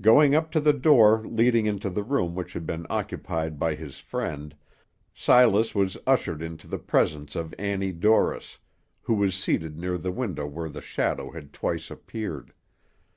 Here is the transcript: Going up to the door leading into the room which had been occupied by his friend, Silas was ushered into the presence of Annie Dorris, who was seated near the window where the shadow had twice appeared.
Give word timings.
Going 0.00 0.36
up 0.36 0.52
to 0.52 0.60
the 0.60 0.72
door 0.72 1.26
leading 1.26 1.66
into 1.66 1.90
the 1.90 2.04
room 2.04 2.36
which 2.36 2.52
had 2.52 2.64
been 2.64 2.86
occupied 2.88 3.58
by 3.58 3.74
his 3.74 3.98
friend, 3.98 4.54
Silas 5.12 5.74
was 5.74 5.98
ushered 6.06 6.42
into 6.42 6.68
the 6.68 6.78
presence 6.78 7.34
of 7.34 7.52
Annie 7.58 7.90
Dorris, 7.90 8.58
who 9.02 9.14
was 9.14 9.34
seated 9.34 9.76
near 9.76 9.98
the 9.98 10.12
window 10.12 10.46
where 10.46 10.68
the 10.68 10.80
shadow 10.80 11.32
had 11.32 11.52
twice 11.52 11.90
appeared. 11.90 12.52